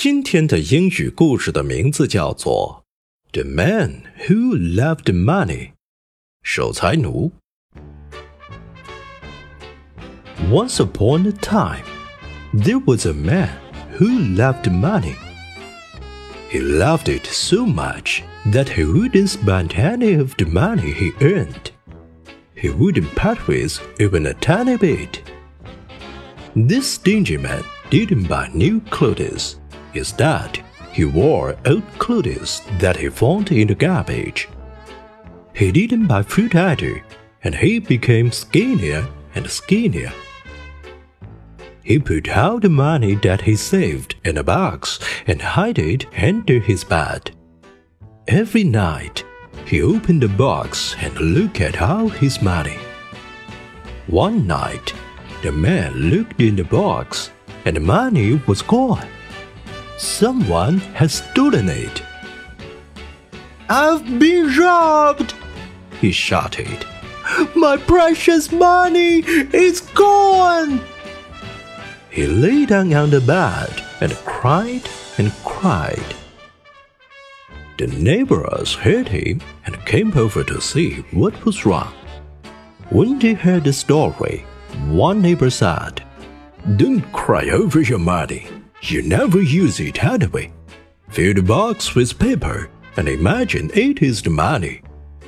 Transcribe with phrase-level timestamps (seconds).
[0.00, 2.84] 今天的英语故事的名字叫做《
[3.32, 5.70] The Man Who Loved Money》，
[6.44, 7.32] 守财奴。
[10.48, 11.84] Once upon a time,
[12.54, 13.48] there was a man
[13.98, 15.16] who loved money.
[16.52, 21.72] He loved it so much that he wouldn't spend any of the money he earned.
[22.54, 25.22] He wouldn't part with even a tiny bit.
[26.54, 29.56] This stingy man didn't buy new clothes
[29.93, 34.49] Instead, he wore old clothes that he found in the garbage.
[35.53, 37.03] He didn't buy fruit either,
[37.43, 40.11] and he became skinnier and skinnier.
[41.83, 46.59] He put all the money that he saved in a box and hid it under
[46.59, 47.31] his bed.
[48.27, 49.23] Every night,
[49.65, 52.77] he opened the box and looked at all his money.
[54.07, 54.93] One night,
[55.41, 57.31] the man looked in the box,
[57.65, 59.07] and the money was gone.
[60.01, 62.01] Someone has stolen it.
[63.69, 65.35] I've been robbed!
[66.01, 66.87] He shouted.
[67.55, 69.19] My precious money
[69.53, 70.81] is gone!
[72.09, 74.89] He lay down on the bed and cried
[75.19, 76.15] and cried.
[77.77, 81.93] The neighbors heard him and came over to see what was wrong.
[82.89, 84.45] When they heard the story,
[84.87, 86.03] one neighbor said,
[86.75, 88.47] Don't cry over your money.
[88.81, 90.51] You never use it anyway.
[91.09, 94.81] Fill the box with paper and imagine it is the money.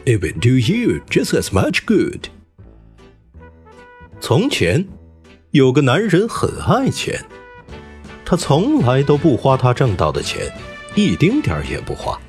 [0.05, 2.29] It will do you just as much good.
[4.19, 4.87] 从前，
[5.51, 7.23] 有个男人很爱钱，
[8.25, 10.51] 他从来都不花他挣到的钱，
[10.95, 12.19] 一丁点儿也不花。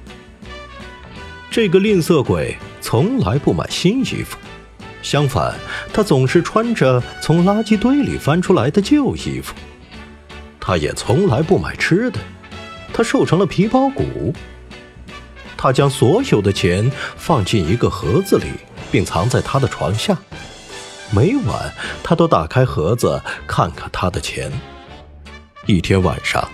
[1.51, 4.37] 这个吝啬鬼从来不买新衣服，
[5.03, 5.55] 相反，
[5.93, 9.55] 他总是穿着从垃圾堆里翻出来的旧衣服。
[10.67, 12.19] 他也从来不买吃的，
[12.91, 14.33] 他瘦成了皮包骨。
[15.59, 18.47] 他将所有的钱放进一个盒子里，
[18.91, 20.17] 并藏在他的床下。
[21.11, 21.71] 每晚，
[22.03, 24.51] 他都打开盒子看看他的钱。
[25.67, 26.49] 一天晚上，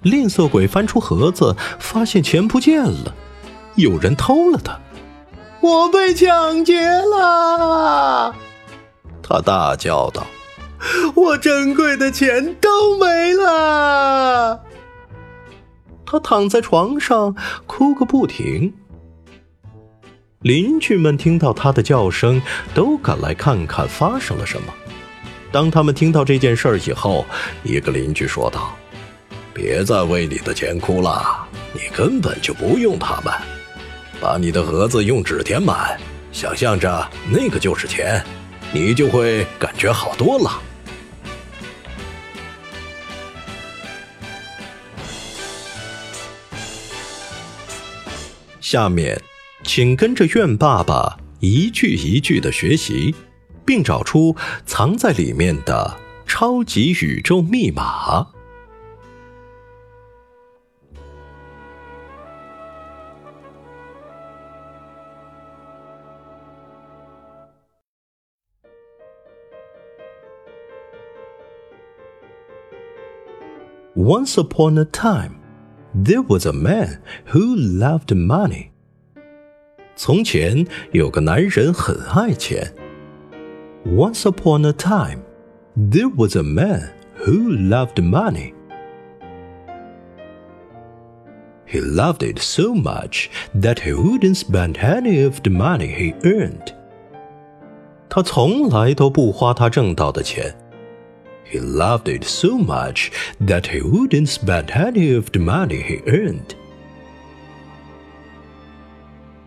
[0.00, 3.14] 吝啬鬼翻出盒子，发现钱不见了，
[3.74, 4.80] 有人偷了他。
[5.60, 8.34] 我被抢劫了！
[9.22, 10.26] 他大叫道。
[11.14, 14.62] 我珍贵的钱都没了。
[16.04, 17.34] 他躺在床上
[17.66, 18.72] 哭个不停。
[20.40, 22.42] 邻居们听到他的叫声，
[22.74, 24.72] 都赶来看看发生了什么。
[25.52, 27.24] 当他们听到这件事儿以后，
[27.62, 28.76] 一个邻居说道
[29.54, 33.32] ：“别再为你的钱哭了，你根本就不用它们。
[34.20, 35.96] 把你的盒子用纸填满，
[36.32, 38.24] 想象着那个就是钱，
[38.72, 40.60] 你就会感觉好多了。”
[48.72, 49.20] 下面，
[49.62, 53.14] 请跟着愿爸爸一句一句的学习，
[53.66, 54.34] 并找出
[54.64, 58.28] 藏在里面的超级宇宙密码。
[73.94, 75.41] Once upon a time.
[75.93, 76.99] There was a man
[77.31, 78.71] who loved money.
[79.95, 82.73] 从前有个男人很爱钱。
[83.85, 85.21] Once upon a time,
[85.75, 86.89] there was a man
[87.25, 88.53] who loved money.
[91.65, 96.73] He loved it so much that he wouldn't spend any of the money he earned.
[98.09, 100.55] 他从来都不花他挣到的钱。
[101.51, 106.55] he loved it so much that he wouldn't spend any of the money he earned.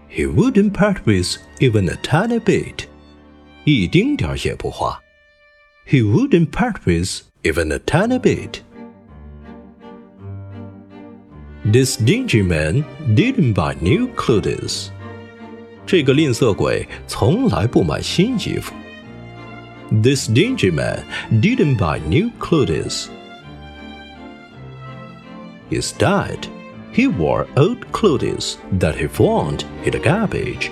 [0.08, 2.86] He wouldn't part with even a tiny bit.
[3.64, 5.00] 一丁点儿也不花。
[5.86, 8.60] He wouldn't part with even a tiny bit.
[11.64, 12.84] This dingy man
[13.14, 14.88] didn't buy new clothes.
[15.86, 18.74] 这个吝啬鬼从来不买新衣服。
[19.94, 21.04] This dingy man
[21.40, 23.08] didn't buy new clothes.
[25.70, 26.48] Instead,
[26.92, 30.70] he wore old clothes that he found in the garbage.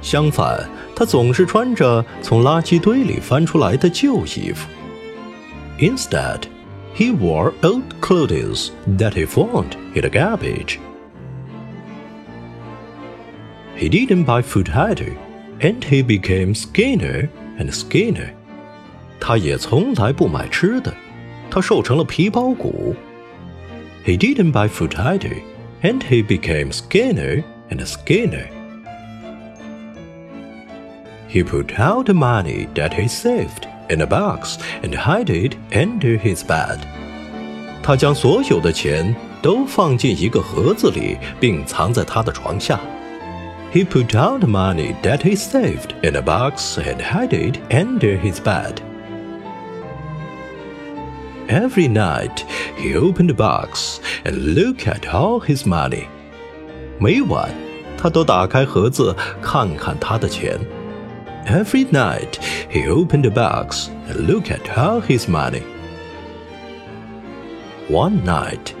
[0.00, 4.68] 相反，他总是穿着从垃圾堆里翻出来的旧衣服。
[5.78, 6.42] Instead,
[6.94, 10.78] he wore old clothes that he found in the garbage.
[13.76, 15.16] He didn't buy food either,
[15.60, 18.32] and he became skinnier and skinnier.
[19.22, 20.92] 他也从来不买吃的，
[21.50, 22.94] 他瘦成了皮包骨。
[24.04, 25.36] He didn't buy food either,
[25.82, 28.48] and he became skinnier and skinnier.
[31.28, 36.18] He put out the money that he saved in a box and hid it under
[36.18, 36.78] his bed.
[37.82, 42.80] 他将所有的钱都放进一个盒子里，并藏在他的床下。
[43.74, 48.40] He put out the money that he saved in a box and hid it under his
[48.40, 48.76] bed.
[51.52, 52.44] Every night
[52.76, 56.06] he opened the box and looked at all his money.
[56.98, 57.50] 每晚
[57.96, 60.58] 他都打开盒子看看他的钱。
[61.46, 62.34] Every night
[62.70, 65.62] he opened the box and looked at all his money.
[67.88, 68.74] One night,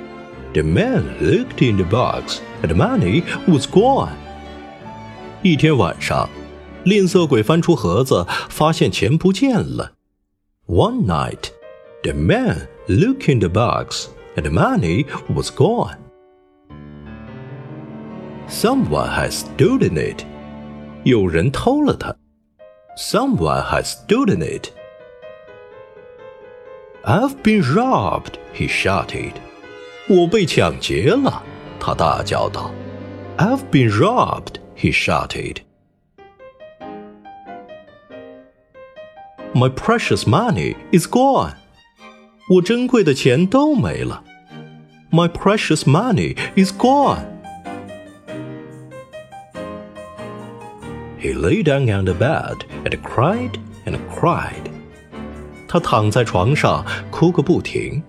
[0.52, 4.10] the man looked in the box and the money was gone.
[5.42, 6.28] 一天晚上，
[6.84, 9.92] 吝啬鬼翻出盒子，发现钱不见了。
[10.66, 11.52] One night,
[12.02, 15.96] the man looked in the box, and the money was gone.
[18.48, 20.24] Someone has stolen it.
[21.04, 22.14] 有人偷了它。
[22.96, 24.72] Someone has stolen it.
[27.04, 29.32] I've been robbed, he shouted.
[30.08, 31.42] 我被抢劫了，
[31.78, 32.70] 他大叫道。
[33.36, 35.58] I've been robbed he shouted.
[39.54, 41.54] My precious money is gone.
[42.50, 44.22] 我珍贵的钱都没了。
[45.10, 47.24] My precious money is gone.
[51.18, 54.70] He lay down on the bed and cried and cried.
[55.66, 58.02] 他躺在床上哭个不停。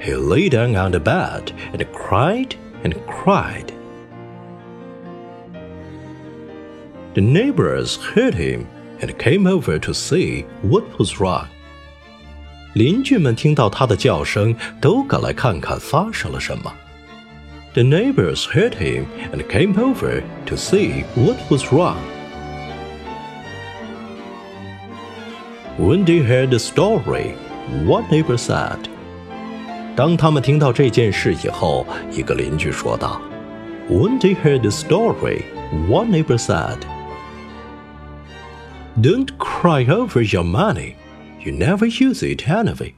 [0.00, 3.72] He lay down on the bed and cried and cried.
[7.14, 8.66] The neighbors heard him
[9.00, 11.48] and came over to see what was wrong.
[12.74, 16.72] 邻居们听到他的叫声，都赶来看看发生了什么。
[17.72, 21.96] The neighbors heard him and came over to see what was wrong.
[25.78, 27.34] When they heard the story,
[27.86, 28.78] one neighbor said.
[29.96, 33.20] 当他们听到这件事以后，一个邻居说道：“
[33.88, 35.42] When they heard the story,
[35.88, 36.78] one neighbor said.”
[39.00, 40.94] Don't cry over your money.
[41.44, 42.92] You never use it anyway.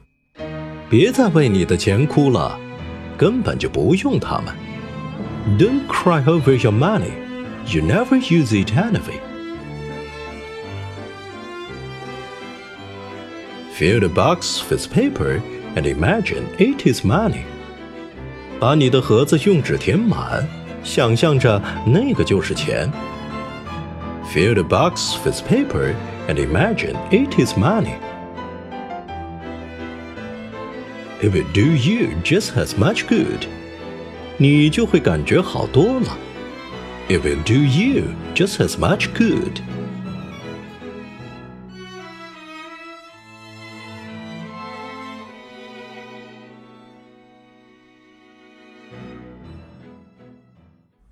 [0.89, 2.59] 别再为你的钱哭了，
[3.17, 4.53] 根本就不用它们。
[5.57, 7.11] Don't cry over your money.
[7.67, 9.19] You never use it anyway.
[13.73, 15.41] Fill the box with paper
[15.75, 17.43] and imagine it is money.
[18.59, 20.47] 把你的盒子用纸填满，
[20.83, 22.91] 想象着那个就是钱。
[24.33, 25.93] Fill the box with paper
[26.27, 27.95] and imagine it is money.
[31.21, 33.47] It will do you just as much good.
[34.37, 36.17] 你就会感觉好多了。
[37.07, 38.05] It will do you
[38.35, 39.61] just as much good.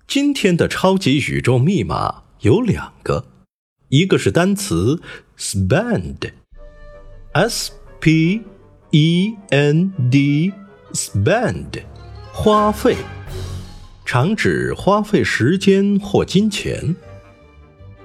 [0.06, 3.24] 今天的超级宇宙密码有两个，
[3.88, 5.00] 一个是单词
[5.38, 6.30] spend，s
[7.98, 8.42] p
[8.90, 11.82] e n d，spend，
[12.32, 12.96] 花费，
[14.04, 16.94] 常指花费时间或金钱。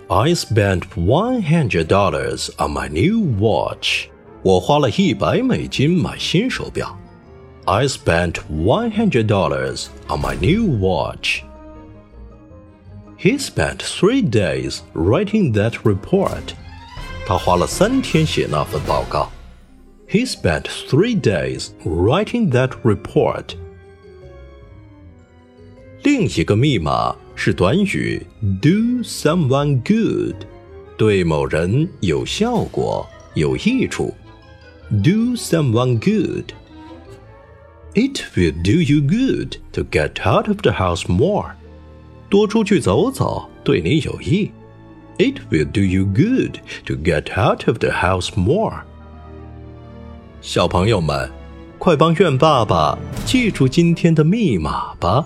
[0.08, 4.06] I spent one hundred dollars on my new watch。
[4.44, 6.98] 我花了一百美金买新手表。
[7.66, 16.54] I spent one hundred dollars on my new watch。He spent three days writing that report.
[17.26, 19.30] 他花了三天写那份报告。
[20.12, 23.56] He spent three days writing that report.
[26.04, 28.26] 另一个密码 是短语
[28.62, 30.46] do someone good，
[30.98, 34.14] 对某人有效果、有益处。
[34.90, 41.52] do someone good。It will do you good to get out of the house more。
[42.30, 44.52] 多出去走走对你有益。
[45.18, 48.84] It will do you good to get out of the house more。
[50.43, 51.31] 小朋友们，
[51.79, 55.25] 快帮愿爸爸记住今天的密码吧。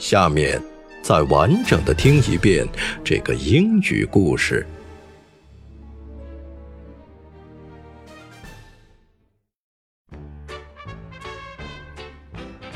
[0.00, 0.60] 下面
[1.00, 2.66] 再完整的听一遍
[3.04, 4.66] 这个英语故事。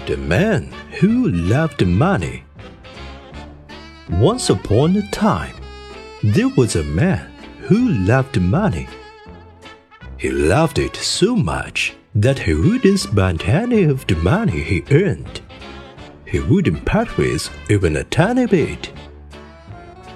[0.06, 0.68] The man
[1.00, 2.42] who loved money.
[4.08, 5.54] Once upon a time,
[6.22, 7.26] there was a man
[7.68, 8.86] who loved money.
[10.24, 15.42] He loved it so much that he wouldn't spend any of the money he earned.
[16.24, 18.90] He wouldn't part with even a tiny bit.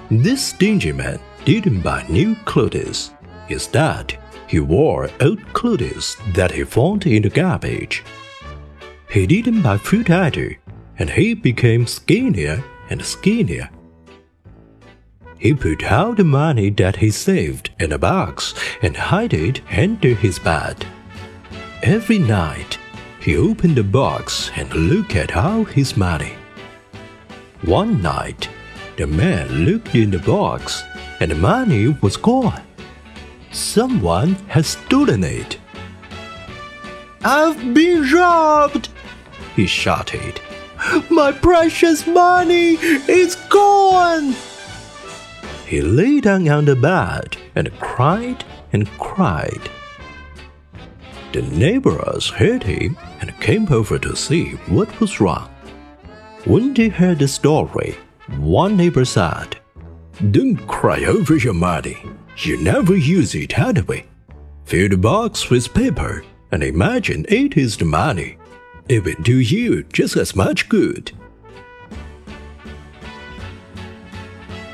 [0.09, 3.11] This stingy man didn't buy new clothes.
[3.49, 8.03] Instead, he wore old clothes that he found in the garbage.
[9.11, 10.57] He didn't buy food either,
[10.97, 13.69] and he became skinnier and skinnier.
[15.39, 20.13] He put all the money that he saved in a box and hid it under
[20.13, 20.85] his bed.
[21.81, 22.77] Every night,
[23.21, 26.33] he opened the box and looked at all his money.
[27.61, 28.49] One night,
[28.97, 30.83] the man looked in the box
[31.21, 32.61] and the money was gone.
[33.51, 35.57] Someone had stolen it.
[37.23, 38.89] I've been robbed!
[39.55, 40.41] he shouted.
[41.09, 42.75] My precious money
[43.07, 44.35] is gone!
[45.69, 49.69] He lay down on the bed and cried and cried.
[51.31, 55.47] The neighbors heard him and came over to see what was wrong.
[56.45, 57.95] When they heard the story,
[58.39, 59.57] one neighbor said,
[60.31, 61.97] Don't cry over your money.
[62.37, 64.07] You never use it anyway.
[64.65, 68.39] Fill the box with paper and imagine it is the money.
[68.87, 71.11] It will do you just as much good.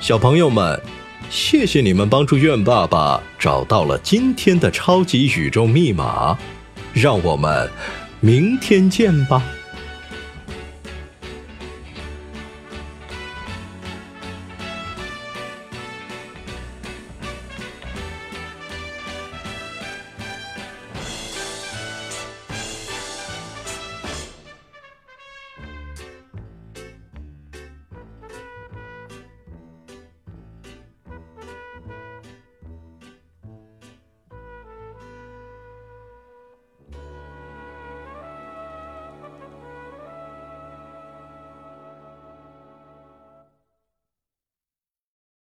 [0.05, 0.79] 小朋友们，
[1.31, 6.37] 谢谢你们帮助愿爸爸找到了今天的超级宇宙密码，
[6.93, 7.67] 让我们
[8.19, 9.41] 明天见吧。